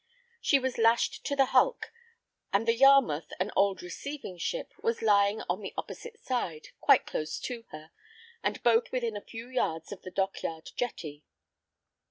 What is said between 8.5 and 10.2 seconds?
both within a few yards of the